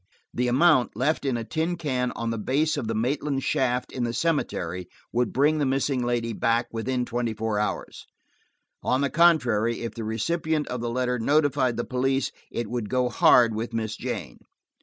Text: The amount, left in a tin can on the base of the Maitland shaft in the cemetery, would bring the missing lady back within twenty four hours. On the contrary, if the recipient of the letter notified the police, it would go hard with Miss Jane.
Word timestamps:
The 0.33 0.47
amount, 0.47 0.95
left 0.97 1.25
in 1.25 1.37
a 1.37 1.43
tin 1.43 1.75
can 1.77 2.11
on 2.13 2.31
the 2.31 2.39
base 2.39 2.75
of 2.75 2.87
the 2.87 2.95
Maitland 2.95 3.43
shaft 3.43 3.91
in 3.91 4.03
the 4.03 4.13
cemetery, 4.13 4.87
would 5.13 5.31
bring 5.31 5.59
the 5.59 5.65
missing 5.67 6.03
lady 6.03 6.33
back 6.33 6.65
within 6.71 7.05
twenty 7.05 7.35
four 7.35 7.59
hours. 7.59 8.07
On 8.81 9.01
the 9.01 9.11
contrary, 9.11 9.81
if 9.81 9.93
the 9.93 10.03
recipient 10.03 10.67
of 10.69 10.81
the 10.81 10.89
letter 10.89 11.19
notified 11.19 11.77
the 11.77 11.85
police, 11.85 12.31
it 12.49 12.67
would 12.67 12.89
go 12.89 13.09
hard 13.09 13.53
with 13.53 13.73
Miss 13.75 13.95
Jane. 13.95 14.39